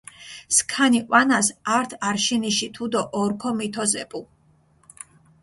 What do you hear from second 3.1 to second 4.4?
ორქო მითოზეპუ.